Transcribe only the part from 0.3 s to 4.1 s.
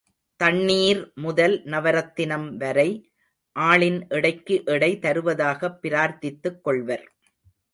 தண்ணீர் முதல் நவரத்தினம் வரை, ஆளின்